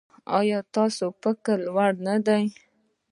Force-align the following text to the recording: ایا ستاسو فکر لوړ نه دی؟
ایا 0.37 0.59
ستاسو 0.69 1.05
فکر 1.21 1.55
لوړ 1.67 1.91
نه 2.07 2.15
دی؟ 2.25 2.43